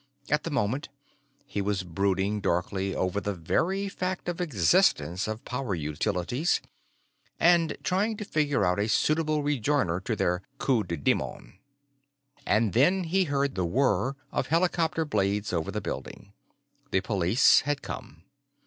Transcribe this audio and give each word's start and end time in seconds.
At 0.31 0.45
the 0.45 0.49
moment, 0.49 0.89
he 1.45 1.61
was 1.61 1.83
brooding 1.83 2.39
darkly 2.41 2.95
over 2.95 3.21
the 3.21 3.35
very 3.35 3.87
fact 3.87 4.27
of 4.27 4.41
existence 4.41 5.27
of 5.27 5.45
Power 5.45 5.75
Utilities, 5.75 6.59
and 7.39 7.77
trying 7.83 8.17
to 8.17 8.25
figure 8.25 8.65
out 8.65 8.79
a 8.79 8.89
suitable 8.89 9.43
rejoinder 9.43 9.99
to 9.99 10.15
their 10.15 10.41
coup 10.57 10.83
de 10.83 10.97
démon. 10.97 11.59
And 12.47 12.73
then 12.73 13.03
he 13.03 13.25
heard 13.25 13.53
the 13.53 13.63
whir 13.63 14.15
of 14.31 14.47
helicopter 14.47 15.05
blades 15.05 15.53
over 15.53 15.69
the 15.69 15.81
building. 15.81 16.33
The 16.89 17.01
police 17.01 17.59
had 17.59 17.83
come. 17.83 18.23